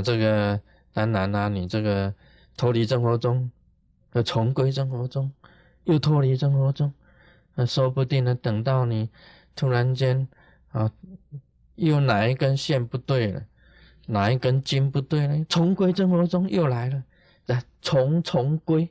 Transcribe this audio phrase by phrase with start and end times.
[0.00, 0.60] 这个
[0.92, 2.12] 当然啦，你这个
[2.56, 3.50] 脱离生活中，
[4.12, 5.30] 要重归生活中，
[5.84, 6.92] 又脱离生活中，
[7.54, 9.08] 那说不定呢，等到你
[9.54, 10.28] 突然间
[10.72, 10.90] 啊，
[11.76, 13.42] 又哪一根线不对了，
[14.06, 17.04] 哪一根筋不对了，重归生活中又来了，
[17.46, 18.88] 来重重归，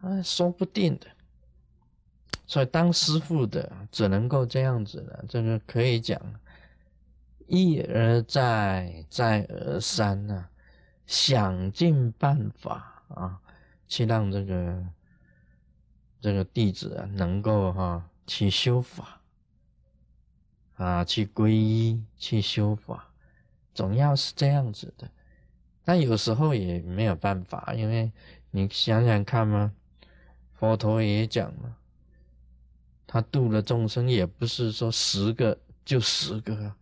[0.00, 1.06] 啊，说不定的。
[2.46, 6.20] 所以当师傅的只能够这样子了，这个可以讲。
[7.50, 10.48] 一而再，再而三呐，
[11.04, 13.40] 想尽办法啊，
[13.88, 14.86] 去让这个
[16.20, 19.20] 这个弟子啊，能够哈去修法
[20.76, 23.12] 啊，去皈依，去修法，
[23.74, 25.10] 总要是这样子的。
[25.84, 28.12] 但有时候也没有办法，因为
[28.52, 29.72] 你想想看嘛，
[30.54, 31.76] 佛陀也讲了，
[33.08, 36.76] 他度了众生，也不是说十个就十个啊。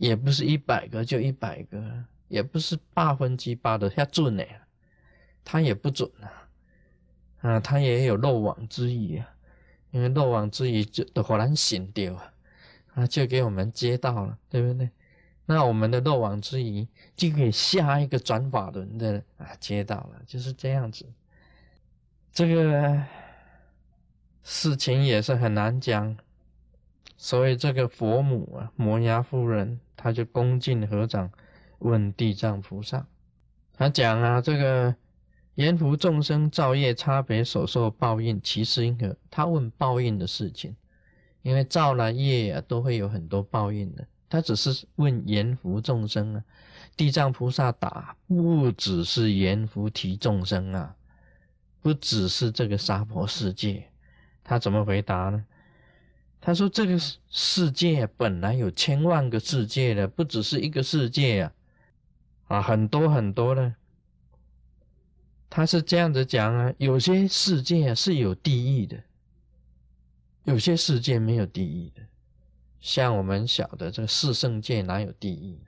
[0.00, 4.42] 也不是一百个就一百个，也不是八分之八的下准呢，
[5.44, 6.26] 他也不准啊，
[7.42, 9.28] 啊，他也有漏网之鱼啊，
[9.90, 12.32] 因为漏网之鱼就都忽然醒掉啊，
[12.94, 14.88] 啊，就给我们接到了，对不对？
[15.44, 21.04] 那我们的漏网之鱼就给下一个转法轮的啊接到了，就是这样子。
[22.32, 23.02] 这个
[24.44, 26.16] 事情也是很难讲，
[27.22, 29.78] 所以这个佛母啊，摩崖夫人。
[29.94, 31.30] 他就恭敬合掌，
[31.80, 33.06] 问地藏菩萨
[33.76, 34.96] ：“他讲啊，这个
[35.56, 39.14] 阎浮众生造业差别所受报应，其实因何？
[39.30, 40.74] 他问报应的事情，
[41.42, 44.06] 因为造了业啊，都会有很多报应的。
[44.30, 46.42] 他只是问阎浮众生啊，
[46.96, 50.96] 地藏菩萨答：不只是阎浮提众生啊，
[51.82, 53.86] 不只是这个娑婆世界。
[54.42, 55.44] 他怎么回答呢？”
[56.42, 61.52] 他说：“这个世界本来有千万个世界的，不只是一个世界啊，
[62.46, 63.74] 啊，很多很多的。
[65.50, 69.02] 他是这样子讲啊，有些世界是有地狱的，
[70.44, 72.02] 有些世界没有地狱的。
[72.80, 75.58] 像我们晓得这个四圣界哪有地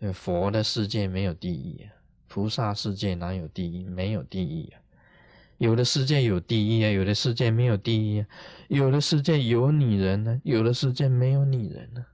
[0.00, 0.12] 狱？
[0.12, 1.94] 佛的世界没有地狱啊，
[2.26, 3.84] 菩萨世界哪有地狱？
[3.84, 4.80] 没有地狱啊。”
[5.58, 8.26] 有的世界有地狱啊，有的世界没有地狱啊，
[8.68, 12.04] 有的世界有女人呢，有的世界没有女人呢。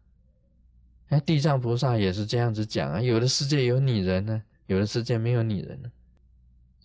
[1.08, 5.90] 哎，地藏菩萨也是这样子讲啊，有的世界有女人呢，有的世界没有女人呢。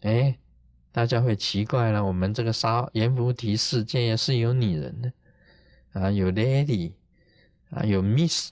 [0.01, 0.37] 哎，
[0.91, 5.11] 大家会奇怪了，我们这个沙阎浮提世界也是有女人的
[5.93, 6.93] 啊，有 lady
[7.69, 8.51] 啊，有 miss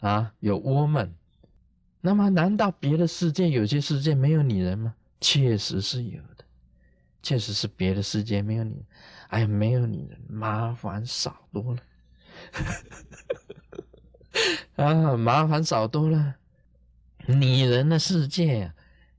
[0.00, 1.10] 啊，有 woman。
[2.00, 4.94] 那么，难道别的世界有些世界没有女人吗？
[5.20, 6.20] 确实是有。
[7.26, 8.86] 确实是别的世界没有你，
[9.30, 11.82] 哎呀，没有女人，麻烦少多了，
[14.86, 16.36] 啊，麻烦少多了。
[17.26, 18.72] 女人的世界，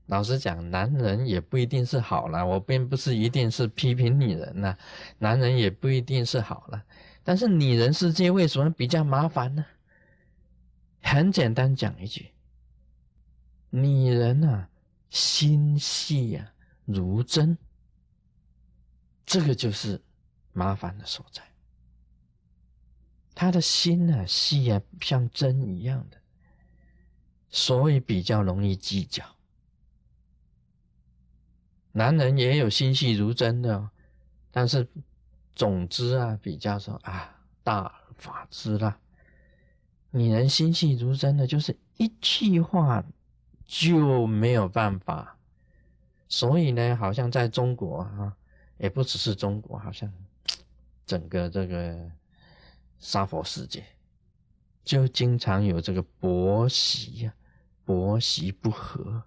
[0.06, 2.46] 老实讲，男人也不一定是好了。
[2.46, 4.74] 我并不是一定是批评女人呐，
[5.18, 6.82] 男人也不一定是好了。
[7.22, 9.66] 但是女人世界为什么比较麻烦呢？
[11.02, 12.30] 很简单讲一句，
[13.68, 14.70] 女人啊，
[15.10, 16.52] 心细呀，
[16.86, 17.58] 如针。
[19.28, 20.00] 这个就是
[20.54, 21.42] 麻烦的所在。
[23.34, 26.16] 他的心呢细啊，像针一样的，
[27.50, 29.22] 所以比较容易计较。
[31.92, 33.90] 男人也有心细如针的，
[34.50, 34.88] 但是
[35.54, 38.98] 总之啊，比较说啊，大而法之啦。
[40.10, 43.04] 女人心细如针的，就是一句话
[43.66, 45.36] 就没有办法。
[46.30, 48.37] 所以呢，好像在中国啊。
[48.78, 50.12] 也不只是中国，好像
[51.04, 52.10] 整个这个
[52.98, 53.84] 沙佛世界，
[54.84, 57.34] 就经常有这个婆媳呀，
[57.84, 59.22] 婆媳不和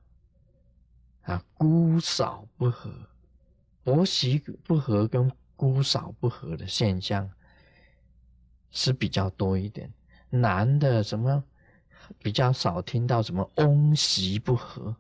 [1.24, 2.92] 啊，姑嫂不和，
[3.84, 7.30] 婆媳不和跟姑嫂不和的现象
[8.72, 9.92] 是比较多一点。
[10.30, 11.44] 男的什么
[12.20, 14.96] 比较少听到什么翁媳不和，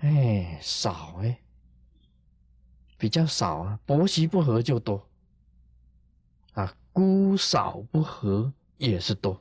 [0.00, 1.40] 哎，少哎。
[2.98, 5.06] 比较少啊，婆媳不和就多，
[6.52, 9.40] 啊，姑嫂不和也是多。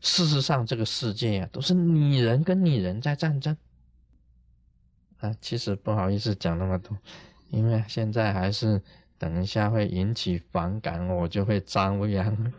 [0.00, 3.56] 事实上，这个世界啊，都是女人跟女人在战争。
[5.18, 6.96] 啊，其实不好意思讲那么多，
[7.48, 8.82] 因为现在还是
[9.16, 12.26] 等一下会引起反感，我就会张扬。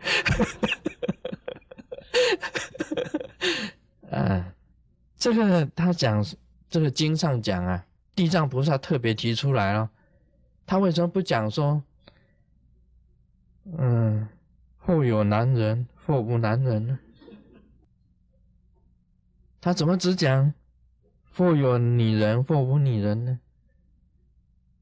[4.10, 4.52] 啊，
[5.16, 6.24] 这个他讲，
[6.68, 7.86] 这个经上讲啊。
[8.14, 9.90] 地藏菩萨特别提出来了，
[10.64, 11.82] 他为什么不讲说，
[13.76, 14.28] 嗯，
[14.78, 16.98] 或有男人，或无男人呢？
[19.60, 20.52] 他怎么只讲
[21.32, 23.40] 或有女人或无女人呢？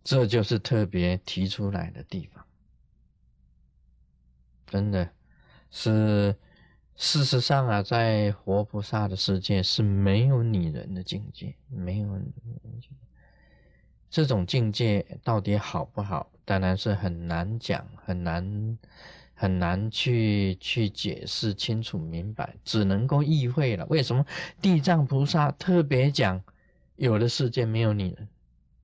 [0.05, 2.45] 这就是特别提出来的地方，
[4.67, 5.09] 真的
[5.71, 6.37] 是
[6.97, 12.89] 事实上啊，在活菩萨的世界是没有女人的境界，没有女人境界。
[14.13, 18.79] 这种境界到底好不好，当然是很难讲，很难
[19.33, 23.87] 很难去去解释清楚明白，只能够意会了。
[23.87, 24.23] 为什么
[24.61, 26.45] 地藏菩萨特别讲
[26.97, 28.29] 有的世界没有女人？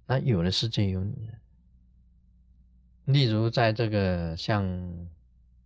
[0.07, 1.39] 那有的世界有女人，
[3.05, 4.67] 例如在这个像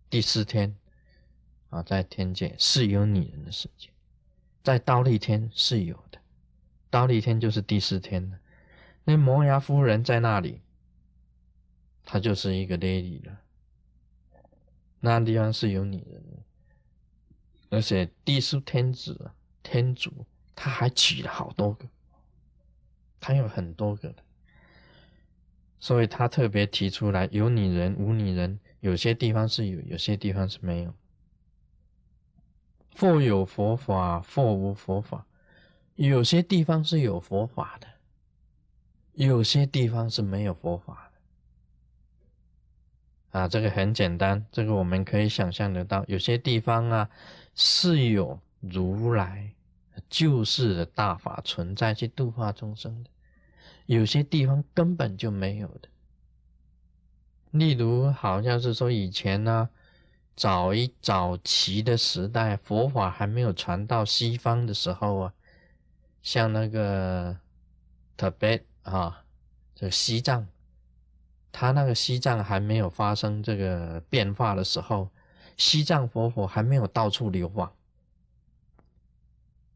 [0.09, 0.75] 第四天
[1.69, 3.87] 啊，在天界是有女人的世界，
[4.61, 6.19] 在刀立天是有的，
[6.89, 8.37] 刀立天就是第四天了。
[9.03, 10.61] 那摩崖夫人在那里，
[12.03, 13.39] 她就是一个 lady 了。
[14.99, 16.23] 那地方是有女人，
[17.69, 21.85] 而且第四天子天主他还娶了好多个，
[23.19, 24.23] 他有很多个的。
[25.79, 30.93] 所以他特别提出来，有女人无女人，有些地方是有，有些地方是没有。
[32.95, 35.25] 或有佛法，或无佛法，
[35.95, 37.87] 有些地方是有佛法的，
[39.13, 41.11] 有些地方是没有佛法
[43.31, 43.39] 的。
[43.39, 47.09] 啊，这个很简单，这个我们可以想象得到，有些地方啊
[47.55, 49.51] 是有如来
[50.09, 53.09] 救世的大法存在去度化众生的。
[53.85, 55.89] 有些地方根本就没有的，
[57.51, 59.69] 例如好像是说以前呢，
[60.35, 65.33] 早一早期的时代，佛法还没有传到西方的时候啊，
[66.21, 67.37] 像那个
[68.15, 69.23] 特别啊，
[69.75, 70.47] 这西藏，
[71.51, 75.09] 他那个西藏还没有发生这个变化的时候，
[75.57, 77.71] 西藏佛佛还没有到处流亡。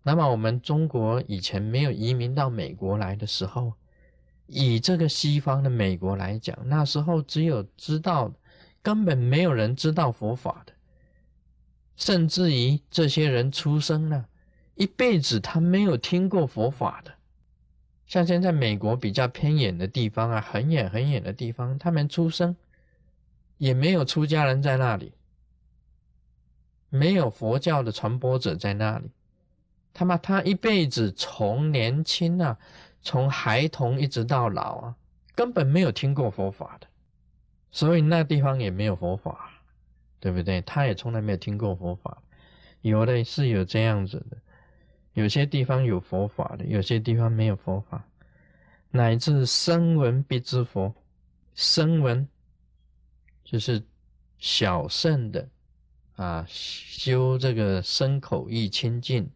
[0.04, 3.74] 那么我们中国以前没有移民到美国来的时候。
[4.50, 8.32] 以这个西方的美国来讲，那时候只有知道，
[8.82, 10.72] 根本没有人知道佛法的，
[11.98, 14.30] 甚至于这些人出生了，
[14.76, 17.17] 一辈子他没有听过佛法的。
[18.08, 22.56] 像现在美国比较偏远的地方啊，很远很远的地方，他们出生
[23.58, 25.14] 也没有出家人在那里，
[26.90, 29.12] 没有佛教的传播者在那里，
[29.94, 32.58] 他妈他一辈子从年轻啊。
[33.04, 34.96] 从孩童一直到老啊，
[35.34, 36.88] 根本没有听过佛法的，
[37.72, 39.50] 所以那地方也没有佛法，
[40.20, 40.60] 对不对？
[40.64, 42.22] 他也从来没有听过佛法，
[42.82, 44.38] 有的是有这样子的，
[45.18, 48.08] 有些地方有佛法的，有些地方没有佛法，
[48.92, 50.94] 乃至声闻必知佛，
[51.56, 52.28] 声闻
[53.44, 53.82] 就是
[54.38, 55.50] 小圣的
[56.18, 59.28] 啊，修这个身口意清净，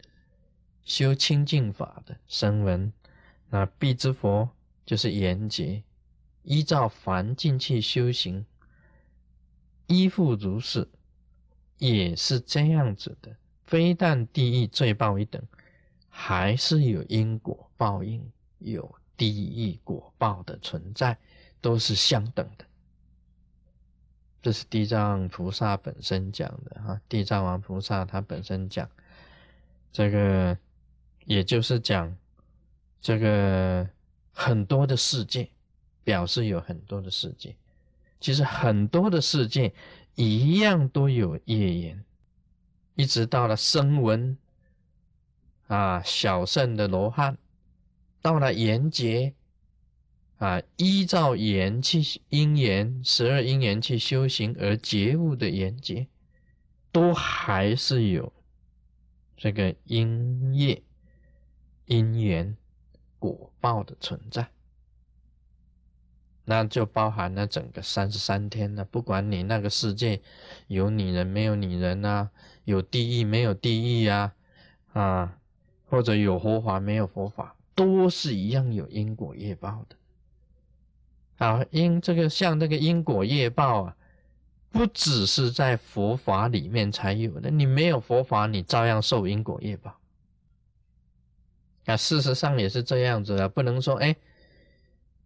[0.84, 2.94] 修清净法的声闻。
[3.50, 4.48] 那必知佛
[4.86, 5.82] 就是严劫，
[6.44, 8.46] 依照凡境去修行，
[9.88, 10.88] 依附如是，
[11.80, 13.36] 也是这样子的。
[13.66, 15.42] 非但地狱罪报一等，
[16.14, 18.22] 还是有因果报应，
[18.60, 21.18] 有地狱果报的存在，
[21.62, 22.66] 都是相等的。
[24.42, 28.88] 这是地藏菩萨本身讲的哈，地藏王菩萨他本身讲，
[29.92, 30.58] 这个
[31.26, 32.16] 也就是讲。
[33.00, 33.90] 这个
[34.32, 35.50] 很多的世界，
[36.04, 37.56] 表示有很多的世界，
[38.20, 39.74] 其实很多的世界
[40.14, 42.06] 一样都有业缘，
[42.94, 44.38] 一直到了声闻
[45.72, 47.38] 啊，小圣的罗汉，
[48.22, 49.34] 到了缘劫
[50.38, 56.08] 啊，依照缘去因缘十二因缘去修行而觉悟的缘劫，
[56.92, 58.34] 都还是有
[59.38, 60.84] 这个因业
[61.86, 62.58] 因缘。
[63.20, 64.50] 果报的存在，
[66.44, 68.84] 那就包含了整个三十三天了。
[68.84, 70.20] 不管你那个世界
[70.66, 72.32] 有女人没有女人啊，
[72.64, 74.34] 有地狱没有地狱啊，
[74.94, 75.38] 啊，
[75.92, 81.46] 或者有佛法没有佛法，都是一样有因果业报的。
[81.46, 83.98] 啊，因这个像这个因果业报啊，
[84.72, 90.00] 不只是在佛法里面才有的，你没有佛法，你照样受因果业报。
[91.88, 94.16] 啊，事实上也是这样子的，不能说哎，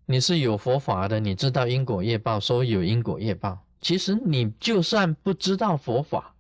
[0.08, 3.60] 你是有佛法的，你知道因果业报，说有因果业报。
[3.82, 6.34] 其实你就算不知道佛法，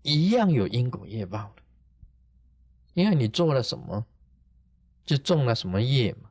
[0.00, 1.62] 一样有因果业报的，
[2.98, 4.04] 因为你做了什么，
[5.06, 6.30] 就种了什么业嘛，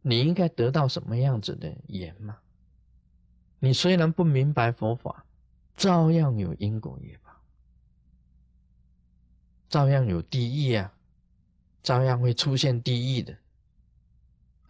[0.00, 2.38] 你应该得到什么样子的缘嘛。
[3.60, 5.24] 你虽然不明白佛法，
[5.76, 7.30] 照样有因果业报，
[9.68, 10.92] 照样有地狱啊。
[11.84, 13.36] 照样会出现地狱的。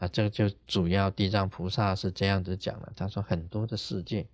[0.01, 2.93] 啊，这个就主要地藏菩萨是这样子讲了。
[2.95, 4.27] 他说很多的世界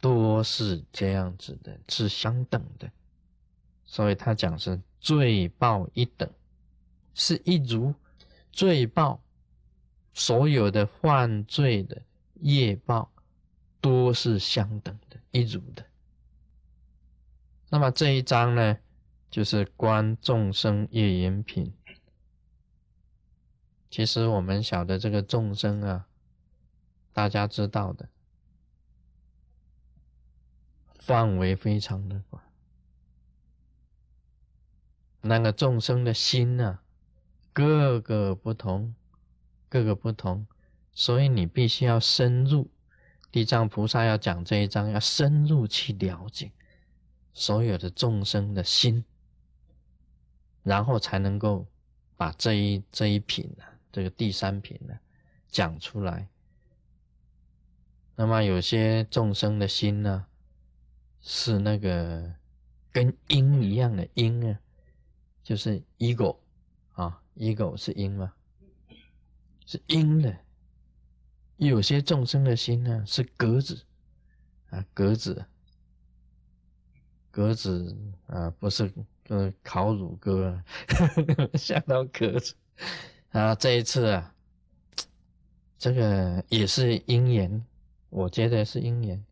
[0.00, 2.88] 都是这样子的，是相等的，
[3.84, 6.30] 所以他讲是罪报一等，
[7.14, 7.94] 是一如
[8.52, 9.20] 罪报，
[10.12, 12.02] 所有的犯罪的
[12.40, 13.10] 业报
[13.80, 15.84] 都是相等的，一如的。
[17.70, 18.78] 那么这一章呢，
[19.30, 21.72] 就是观众生业缘品。
[23.90, 26.06] 其实我们晓得这个众生啊，
[27.12, 28.08] 大家知道的
[30.98, 32.42] 范围非常的广，
[35.20, 36.78] 那个众生的心呢，
[37.52, 38.94] 各个不同，
[39.68, 40.46] 各个不同，
[40.92, 42.70] 所以你必须要深入。
[43.30, 46.50] 地藏菩萨要讲这一章，要深入去了解
[47.34, 49.04] 所有的众生的心，
[50.62, 51.66] 然后才能够
[52.16, 53.64] 把这一这一品呢。
[53.92, 54.98] 这个第三品呢，
[55.48, 56.28] 讲出来。
[58.16, 60.26] 那么有些众生的心呢，
[61.20, 62.32] 是那个
[62.90, 64.58] 跟鹰一样的鹰啊，
[65.48, 66.36] 就是 ego
[66.92, 68.34] 啊，ego 是鹰吗？
[69.64, 70.36] 是鹰的。
[71.56, 73.82] 有些众生的心呢，是鸽子
[74.68, 75.42] 啊，鸽子，
[77.30, 78.92] 鸽子啊，不是
[79.28, 80.62] 呃烤乳鸽，
[81.54, 82.54] 吓到鸽子。
[83.30, 84.34] 啊，这一次啊，
[85.78, 87.64] 这个也是因缘，
[88.10, 89.24] 我觉得是因缘。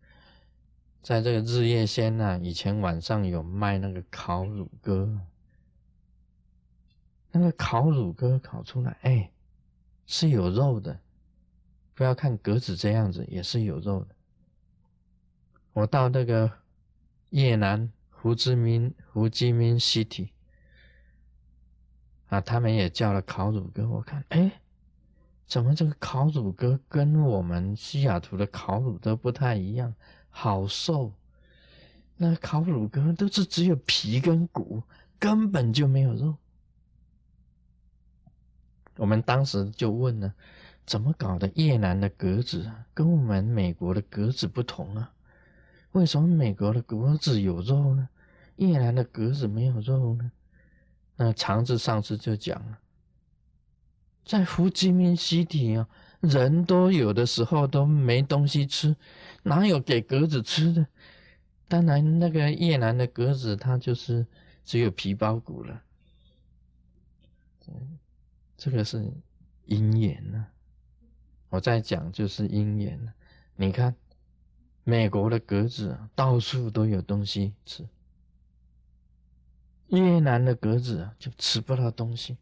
[1.03, 5.21] 在这个日月仙呐，以前晚上有卖那个烤乳鸽，
[7.39, 9.31] 那个烤乳鸽烤出来，哎，
[10.07, 10.99] 是有肉的。
[11.95, 14.15] 不要看格子这样子，也是有肉的。
[15.73, 16.51] 我到那个
[17.31, 20.31] 越南胡志明胡志明 City。
[22.29, 24.51] 啊，他们也叫了烤乳鸽，我看，哎，
[25.47, 29.95] 怎么这个烤乳鸽跟我们西雅图的烤乳都不太一样，
[30.31, 31.13] 好瘦。
[32.17, 34.83] 那烤乳鸽都是只有皮跟骨，
[35.19, 36.35] 根本就没有肉。
[38.97, 40.33] 我们当时就问了，
[40.85, 41.51] 怎么搞的？
[41.55, 45.13] 越南的鸽子啊，跟我们美国的鸽子不同啊？
[45.93, 48.09] 为什么美国的鸽子有肉呢？
[48.57, 50.33] 越南的鸽子没有肉呢？
[51.17, 52.79] 那长治上次就讲了，
[54.25, 55.89] 在胡志明西体啊，
[56.21, 58.97] 人都有的时候都没东西吃，
[59.43, 60.87] 哪有给鸽子吃的？
[61.69, 64.27] 当然，那个越南的鸽子，它就是
[64.65, 65.83] 只有皮包骨了。
[68.57, 69.11] 这个是
[69.67, 70.47] 鹰眼呢，
[71.49, 73.13] 我在讲就是鹰眼。
[73.57, 73.95] 你看，
[74.85, 77.87] 美国的鸽子到处都有东西吃。
[79.89, 82.37] 越南的鸽子啊，就吃不到东西。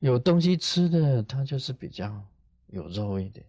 [0.00, 2.22] 有东西吃的，它就是比较
[2.68, 3.44] 有肉一点；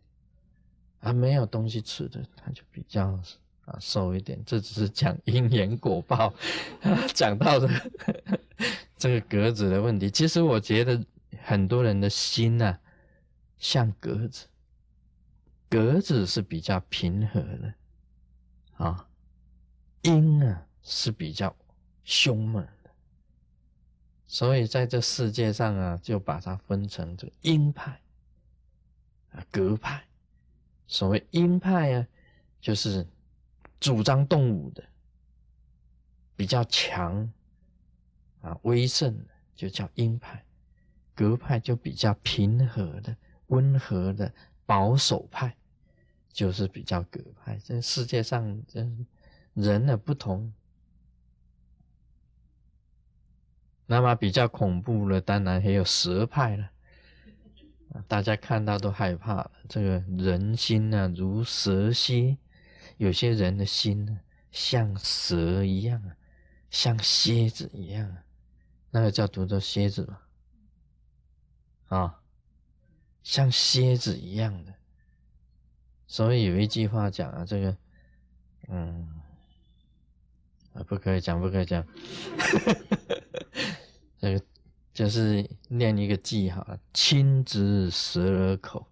[1.00, 3.20] 啊，没有东西吃的，它就比较
[3.66, 4.42] 啊瘦一点。
[4.46, 6.34] 这只是讲因缘果报，
[7.14, 7.70] 讲到的
[8.98, 10.10] 这个 鸽子的问题。
[10.10, 11.02] 其实我觉得
[11.44, 12.80] 很多人的心呐，
[13.58, 14.48] 像鸽子，
[15.70, 17.74] 鸽子是比较平和的，
[18.78, 19.08] 啊，
[20.02, 21.56] 鹰啊是比较。
[22.04, 22.90] 凶猛的，
[24.26, 28.02] 所以在这世界上啊，就把它分成这个鹰派
[29.34, 30.04] 啊、鸽派。
[30.88, 32.08] 所谓鹰派啊，
[32.60, 33.08] 就是
[33.80, 34.84] 主张动武的，
[36.36, 37.32] 比较强
[38.42, 40.44] 啊、威盛的，就叫鹰派；
[41.22, 43.16] 格派就比较平和的、
[43.48, 44.34] 温和的、
[44.66, 45.56] 保守派，
[46.34, 47.60] 就是比较格派。
[47.64, 48.80] 这世界上这
[49.54, 50.52] 人的不同。
[53.86, 56.72] 那么比较恐怖的，当然还有蛇派了，
[58.08, 59.52] 大家看到都害怕了。
[59.70, 62.36] 这个人心呢，如蛇蝎，
[62.98, 64.20] 有些人的心呢，
[64.52, 66.16] 像蛇一样啊，
[66.72, 68.24] 像蝎子一样啊，
[68.90, 70.20] 那个叫读作蝎子嘛，
[71.92, 72.22] 啊，
[73.22, 74.74] 像蝎子一样的。
[76.08, 77.78] 所以有一句话讲啊，这个，
[78.70, 79.22] 嗯，
[80.74, 81.86] 啊，不可以讲，不可以讲。
[84.18, 84.46] 这个
[84.94, 88.88] 就是念一个记哈，青之蛇而口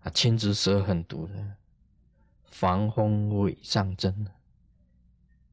[0.00, 1.56] 啊，青之蛇很毒的，
[2.46, 4.26] 防风尾上针，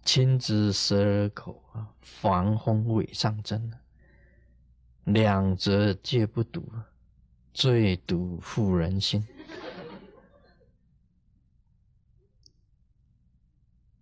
[0.03, 3.71] 青之蛇而口啊，防风尾上针，
[5.05, 6.71] 两者皆不毒，
[7.53, 9.25] 最毒妇人心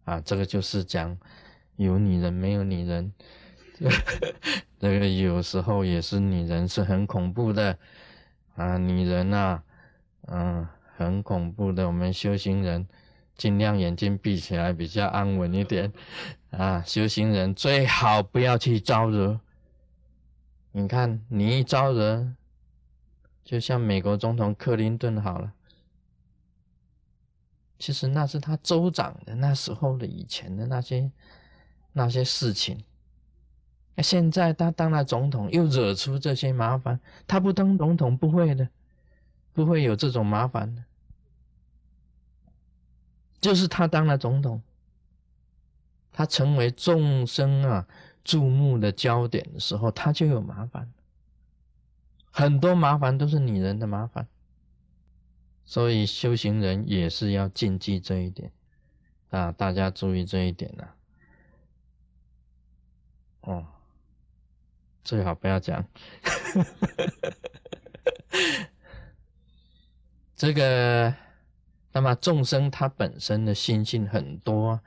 [0.04, 1.18] 啊，这个就是讲
[1.78, 3.14] 有女人没有女人。
[4.78, 7.78] 这个有时候也是女人是很恐怖的
[8.56, 9.64] 啊，女人呐，
[10.28, 11.88] 嗯，很恐怖的。
[11.88, 12.86] 我们修行人
[13.38, 15.94] 尽量眼睛闭起来，比较安稳一点
[16.50, 16.84] 啊。
[16.86, 19.40] 修行人最好不要去招惹。
[20.80, 22.34] 你看，你一招惹，
[23.44, 25.54] 就像美国总统克林顿好了。
[27.78, 31.12] 其实那是他州长的那时候的以前的那些
[31.92, 32.82] 那些事情，
[33.98, 36.98] 现在他当了总统，又惹出这些麻烦。
[37.28, 38.70] 他不当总统不会的，
[39.52, 40.86] 不会有这种麻烦的。
[43.42, 44.62] 就是他当了总统，
[46.14, 47.86] 他成为众生啊
[48.24, 50.92] 注目的焦点的时候，他就有麻烦。
[52.32, 54.28] 很多麻烦都是女人的麻烦。
[55.66, 58.52] 所以修行人也是要禁忌这一点
[59.30, 60.88] 啊，大家注意这一点呐。
[63.42, 63.68] 哦，
[65.04, 65.86] 最好不要讲。
[70.36, 71.14] 这个，
[71.92, 74.80] 那么众生他本身的心性很多，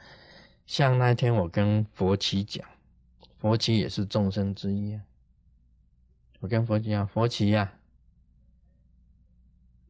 [0.66, 2.66] 像那天我跟佛奇讲，
[3.42, 5.02] 佛奇也是众生之一啊。
[6.38, 7.72] 我跟佛讲，佛奇呀。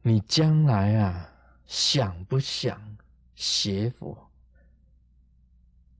[0.01, 1.29] 你将来啊，
[1.67, 2.97] 想不想
[3.35, 4.31] 学佛？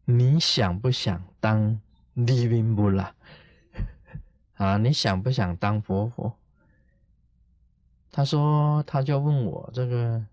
[0.05, 1.79] 你想不想当
[2.15, 3.11] living Buddha？
[4.55, 6.35] 啊，你想不想当佛佛？
[8.09, 10.25] 他说，他就问我这个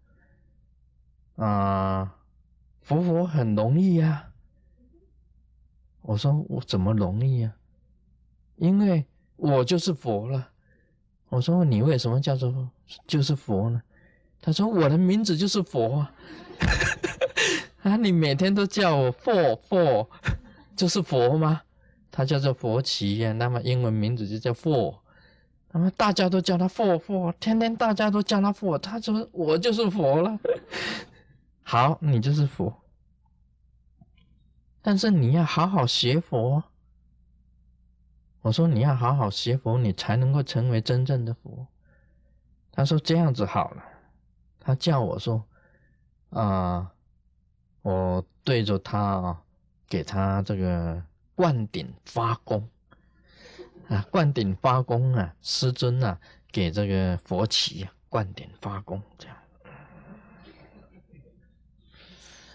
[1.37, 2.17] 啊，
[2.81, 4.30] 佛佛很容易呀。
[6.11, 7.53] 我说我怎么容易呀？
[8.57, 10.49] 因为我就是佛了。
[11.29, 12.69] 我说你为什么叫做
[13.07, 13.81] 就是佛呢？
[14.43, 16.05] 他说我的名字就是佛
[17.83, 17.95] 啊！
[18.03, 20.11] 你每天都叫我佛佛，
[20.75, 21.63] 就是佛吗？
[22.11, 25.01] 他叫做佛奇呀，那么英文名字就叫佛，
[25.71, 30.37] 那么大家都叫他佛佛，天天大家都叫他佛，他说我就是佛了。
[31.63, 32.75] 好，你就是佛，
[34.83, 36.63] 但是你要好好学佛。
[38.43, 41.67] 我说你要好好学佛，你才能够成为真正的佛。
[42.73, 43.85] 他说这样子好了，
[44.59, 45.45] 他叫我说
[46.31, 46.91] 啊，
[47.83, 49.43] 我对着他啊，
[49.87, 51.03] 给他这个
[51.35, 52.67] 灌顶发功
[53.89, 56.19] 啊，灌顶发功啊，师尊啊，
[56.51, 59.37] 给这个佛旗啊灌顶发功这样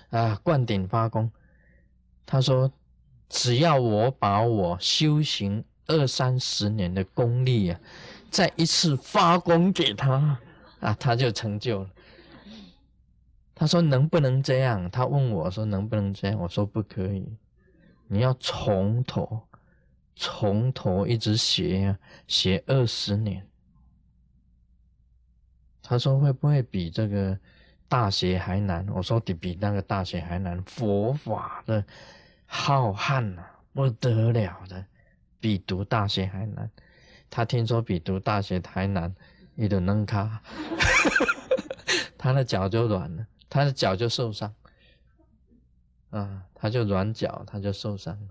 [0.10, 1.32] 啊，灌顶发功。
[2.26, 2.72] 他说
[3.30, 5.64] 只要我把我修行。
[5.88, 7.80] 二三十年的功力啊，
[8.32, 10.36] 再一次发功给他
[10.80, 11.90] 啊，他就成就了。
[13.54, 14.90] 他说能不能这样？
[14.90, 16.40] 他问我说能不能这样？
[16.40, 17.32] 我说不可以，
[18.08, 19.40] 你要从头，
[20.16, 23.48] 从头一直学啊，学二十年。
[25.84, 27.38] 他说会不会比这个
[27.88, 28.88] 大学还难？
[28.90, 31.84] 我说比比那个大学还难，佛法的
[32.46, 34.86] 浩瀚啊，不得了的。
[35.38, 36.72] 比读大学还难，
[37.30, 39.14] 他听说比读大学还难，
[39.54, 40.42] 你都能卡，
[42.18, 44.52] 他的脚就软了，他的脚就受伤，
[46.10, 48.28] 啊，他就软脚，他就受伤了。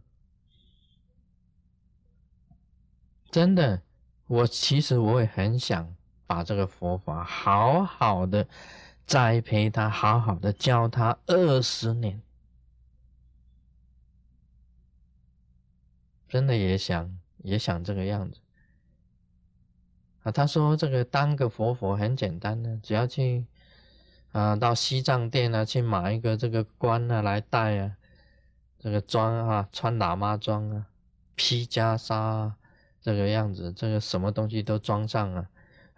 [3.30, 3.80] 真的，
[4.26, 5.94] 我其实我也很想
[6.26, 8.44] 把这个佛法好好的
[9.06, 12.20] 栽培他，好好的教他二十年。
[16.28, 18.40] 真的也想也想这个样子
[20.24, 20.32] 啊！
[20.32, 23.46] 他说这个当个佛佛很简单的，只要去
[24.32, 27.96] 啊到西藏店啊去买一个这个冠啊来戴啊，
[28.80, 30.86] 这个装啊穿喇嘛装啊，
[31.36, 32.56] 披袈裟啊
[33.00, 35.48] 这个样子，这个什么东西都装上啊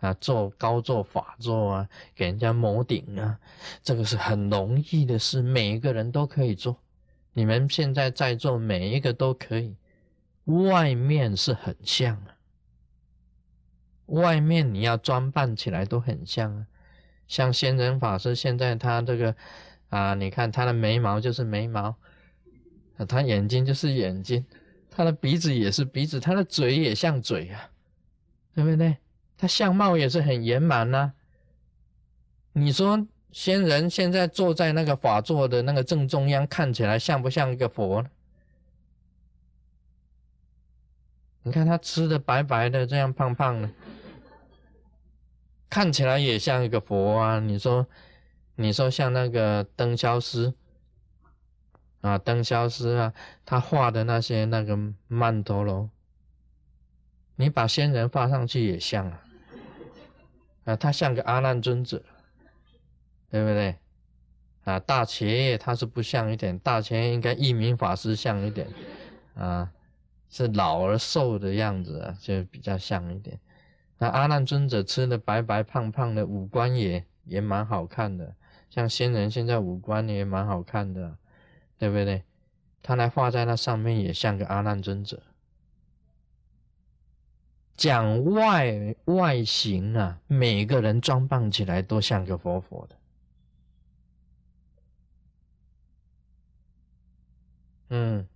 [0.06, 3.38] 啊做高做法做啊，给人家摩顶啊，
[3.82, 6.76] 这个是很容易的事，每一个人都可以做。
[7.32, 9.76] 你们现在在做每一个都可以。
[10.46, 12.38] 外面是很像啊，
[14.06, 16.66] 外面你要装扮起来都很像啊，
[17.26, 19.34] 像仙人法师现在他这个
[19.88, 21.96] 啊，你看他的眉毛就是眉毛，
[23.08, 24.46] 他眼睛就是眼睛，
[24.88, 27.68] 他的鼻子也是鼻子，他的嘴也像嘴啊，
[28.54, 28.96] 对不对？
[29.36, 31.12] 他相貌也是很圆满呐。
[32.52, 38.04] 你说仙人现在坐在那个法座的那个正中央，看起来像不像一个佛？
[41.42, 43.70] 你看他吃的白白的，这样胖胖的，
[45.70, 47.38] 看起来也像一个佛啊！
[47.38, 47.86] 你说，
[48.56, 50.54] 你说像那个灯消师
[52.00, 53.12] 啊，灯消失啊，
[53.44, 55.88] 他画的那些那个曼陀罗，
[57.36, 59.22] 你把仙人画上去也像啊，
[60.66, 62.02] 啊，他像个阿难尊者，
[63.30, 63.76] 对不对？
[64.64, 68.68] 啊，大伽叶他是不像一点，大伽叶应该一名法师像一点，
[69.34, 69.72] 啊，
[70.28, 73.38] 是老而瘦的样子啊，就比较像一点。
[73.98, 78.34] 那阿难尊者吃的白白胖胖的，五官也也蛮好看的，
[78.68, 81.16] 像仙人现在五官也蛮好看的，
[81.78, 82.24] 对不对？
[82.82, 85.22] 他来画在那上面也像个阿难尊者。
[87.76, 92.96] 讲外外形啊，每个人装扮起来都像个佛佛的。
[97.88, 98.26] 嗯，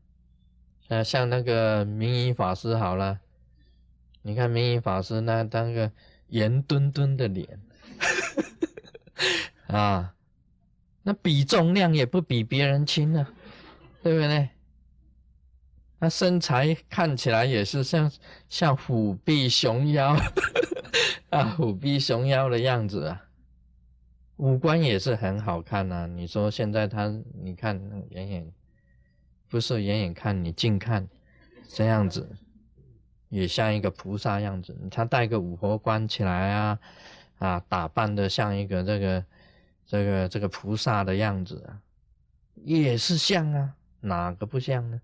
[0.89, 3.19] 那，像那个明仪法师好了，
[4.23, 5.91] 你看明仪法师那当个
[6.29, 7.61] 圆墩墩的脸，
[9.67, 10.15] 啊，
[11.03, 13.33] 那比重量也不比别人轻啊，
[14.03, 14.51] 对不对？
[16.01, 18.11] 他身材看起来也是像
[18.49, 20.17] 像虎臂熊腰，
[21.31, 23.23] 啊，虎臂熊腰的样子啊，
[24.37, 26.07] 五官也是很好看呐。
[26.07, 27.07] 你说现在他，
[27.43, 28.53] 你看远远。
[29.51, 31.09] 不是远远看，你近看，
[31.67, 32.37] 这样子
[33.31, 34.79] 也像一个菩萨样子。
[34.93, 36.79] 他戴个五佛冠起来啊，
[37.41, 39.25] 啊，打扮的像一个这个
[39.85, 41.83] 这个这个菩萨的样子啊，
[42.63, 45.01] 也是像啊，哪个不像呢？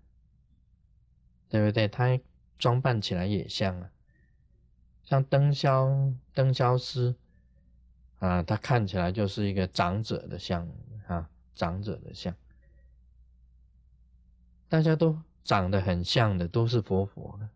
[1.49, 1.87] 对不对？
[1.87, 2.19] 他
[2.57, 3.89] 装扮起来也像啊，
[5.03, 7.15] 像灯消灯消师
[8.19, 10.67] 啊，他看起来就是一个长者的像
[11.07, 12.35] 啊，长者的像。
[14.69, 17.47] 大家都长得很像的，都是佛佛的。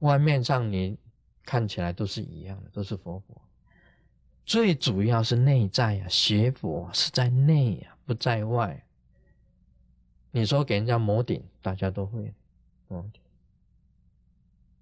[0.00, 0.96] 外面上你
[1.44, 3.42] 看起来都是一样的，都是佛佛。
[4.44, 8.84] 最主要是内在啊，学佛是在内啊，不在外。
[10.30, 12.32] 你说给人家摩顶，大家都会
[12.92, 13.22] 摩顶，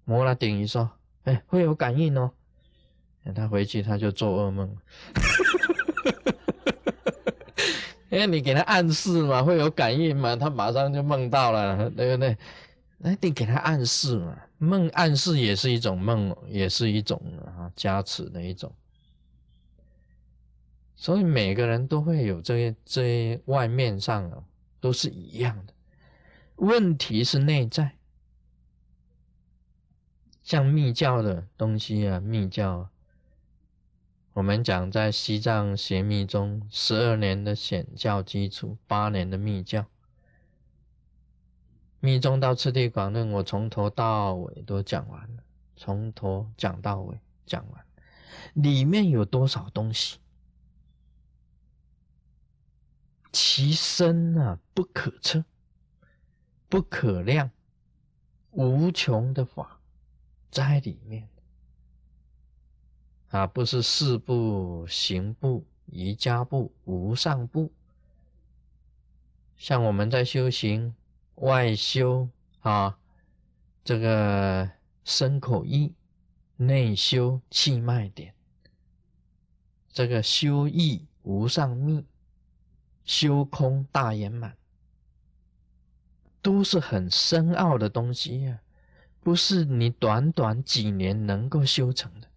[0.03, 0.91] 摩了顶一说，
[1.23, 2.31] 哎，会有感应哦。
[3.23, 4.75] 等他回去他就做噩梦。
[8.09, 12.37] 因 为你给他暗示嘛，会有感应嘛，他马上就梦到了，对不对？
[12.97, 18.73] 那你给他暗示嘛，梦暗示也是一种梦，也是一种啊加持的一种。
[20.95, 24.43] 所以每个人都会有这些这些外面上啊，
[24.79, 25.73] 都是一样的。
[26.57, 27.91] 问题是内在，
[30.51, 32.89] 像密教的东西啊，密教。
[34.33, 39.85] 我们讲在西藏邪密中，十二年的显教基础，八年的密教，
[42.01, 45.43] 密宗到次第广论，我从头到尾都讲完了，
[45.77, 47.85] 从头讲到尾讲完，
[48.53, 50.19] 里面有多少东西？
[53.31, 55.45] 其深啊，不可测，
[56.67, 57.51] 不可量，
[58.49, 59.79] 无穷的法
[60.51, 61.27] 在里面。
[63.29, 67.71] 啊，不是四步、行步、瑜伽步、无上步。
[69.55, 70.93] 像我们在修行
[71.35, 72.27] 外修
[72.59, 72.99] 啊，
[73.85, 74.69] 这个
[75.05, 75.93] 身口意，
[76.57, 78.33] 内修气脉点，
[79.93, 82.05] 这个修意无上密，
[83.05, 84.57] 修空大圆满，
[86.41, 88.59] 都是很深奥的东西呀，
[89.21, 92.27] 不是你短短几年能够修成的。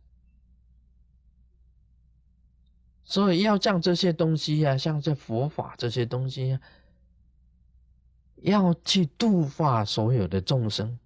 [3.05, 6.61] 所以要将这些东西呀，像这佛法这些东西呀，
[8.37, 10.99] 要去度化所有的众生，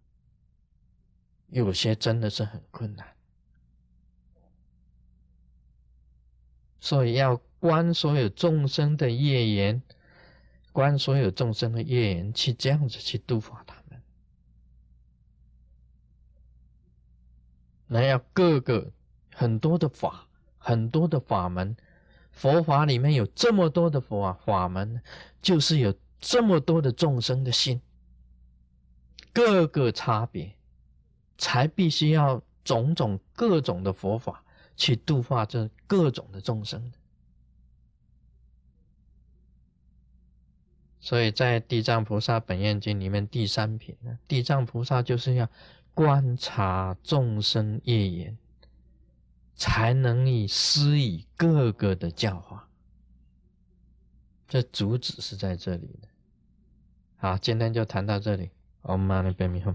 [1.49, 3.07] 有些真的是很困难。
[6.81, 9.83] 所以要观所有众生的业缘，
[10.71, 14.01] 观所有众生的业缘，去这样子去度化他们。
[17.89, 18.93] 那要各个
[19.35, 21.77] 很多的法，很多的法门。
[22.31, 25.03] 佛法里面有这么多的法法门，
[25.43, 27.81] 就是有这么多的众生的心，
[29.33, 30.55] 各个差别，
[31.37, 34.45] 才必须要种种各种的佛法
[34.77, 36.93] 去度化这各种的众生。
[41.01, 45.49] 所以在《地藏菩萨本愿经》里面第三品呢，地藏菩萨就是要
[45.99, 48.39] 观察众生业缘。
[49.57, 52.69] 才能以施以各个的教化，
[54.47, 56.07] 这主旨是在这里的。
[57.17, 58.53] 好，今天就谈到这里。
[58.83, 59.75] Om Mani Padme Hum。